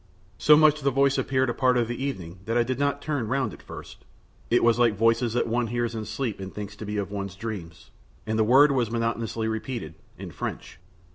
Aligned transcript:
So 0.39 0.57
much 0.57 0.81
the 0.81 0.89
voice 0.89 1.19
appeared 1.19 1.51
a 1.51 1.53
part 1.53 1.77
of 1.77 1.87
the 1.87 2.03
evening 2.03 2.39
that 2.45 2.57
I 2.57 2.63
did 2.63 2.79
not 2.79 3.03
turn 3.03 3.27
round 3.27 3.53
at 3.53 3.61
first; 3.61 4.03
it 4.49 4.63
was 4.63 4.79
like 4.79 4.95
voices 4.95 5.33
that 5.33 5.45
one 5.45 5.67
hears 5.67 5.93
in 5.93 6.05
sleep 6.05 6.39
and 6.39 6.51
thinks 6.51 6.75
to 6.77 6.87
be 6.87 6.97
of 6.97 7.11
one's 7.11 7.35
dream. 7.35 7.69
And 8.25 8.39
the 8.39 8.43
word 8.43 8.71
was 8.71 8.89
monotonously 8.89 9.47
repeated, 9.47 9.93
in 10.17 10.31
French. 10.31 10.79